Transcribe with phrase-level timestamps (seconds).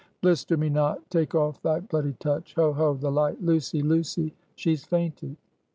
[0.23, 1.07] "Blister me not!
[1.11, 2.55] take off thy bloody touch!
[2.55, 3.39] Ho, ho, the light!
[3.39, 3.83] Lucy!
[3.83, 4.33] Lucy!
[4.55, 5.37] she's fainted!"